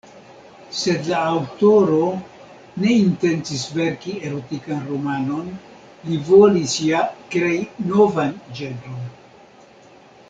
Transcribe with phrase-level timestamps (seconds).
[0.77, 1.99] Sed la aŭtoro
[2.85, 5.53] ne intencis verki erotikan romanon,
[6.09, 7.05] li volis ja
[7.37, 7.61] krei
[7.93, 9.01] novan ĝenron.